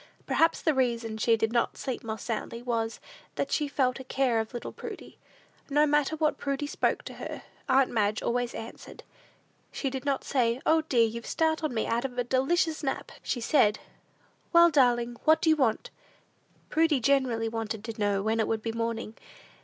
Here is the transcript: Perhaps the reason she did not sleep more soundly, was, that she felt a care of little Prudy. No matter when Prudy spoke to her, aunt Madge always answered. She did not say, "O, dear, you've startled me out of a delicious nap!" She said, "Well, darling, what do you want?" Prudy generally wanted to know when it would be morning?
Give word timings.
Perhaps 0.25 0.63
the 0.63 0.73
reason 0.73 1.19
she 1.19 1.37
did 1.37 1.53
not 1.53 1.77
sleep 1.77 2.03
more 2.03 2.17
soundly, 2.17 2.63
was, 2.63 2.99
that 3.35 3.51
she 3.51 3.67
felt 3.67 3.99
a 3.99 4.03
care 4.03 4.39
of 4.39 4.51
little 4.51 4.71
Prudy. 4.71 5.19
No 5.69 5.85
matter 5.85 6.15
when 6.15 6.33
Prudy 6.33 6.65
spoke 6.65 7.03
to 7.03 7.13
her, 7.13 7.43
aunt 7.69 7.91
Madge 7.91 8.23
always 8.23 8.55
answered. 8.55 9.03
She 9.71 9.91
did 9.91 10.03
not 10.03 10.23
say, 10.23 10.59
"O, 10.65 10.81
dear, 10.81 11.05
you've 11.05 11.27
startled 11.27 11.71
me 11.71 11.85
out 11.85 12.03
of 12.03 12.17
a 12.17 12.23
delicious 12.23 12.81
nap!" 12.81 13.11
She 13.21 13.41
said, 13.41 13.77
"Well, 14.51 14.71
darling, 14.71 15.17
what 15.25 15.39
do 15.39 15.51
you 15.51 15.55
want?" 15.55 15.91
Prudy 16.71 16.99
generally 16.99 17.47
wanted 17.47 17.83
to 17.83 17.99
know 17.99 18.23
when 18.23 18.39
it 18.39 18.47
would 18.47 18.63
be 18.63 18.71
morning? 18.71 19.13